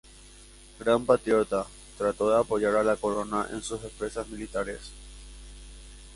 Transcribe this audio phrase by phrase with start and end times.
[0.79, 4.91] Gran patriota, trató de apoyar a la Corona en sus empresas militares.